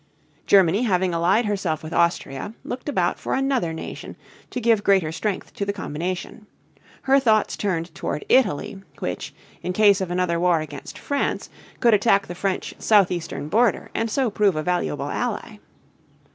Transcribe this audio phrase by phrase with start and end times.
[0.47, 4.15] Germany having allied herself with Austria, looked about for another nation
[4.49, 6.47] to give greater strength to the combination.
[7.03, 12.25] Her thoughts turned toward Italy, which, in case of another war against France, could attack
[12.25, 15.59] the French southeastern border and so prove a valuable ally.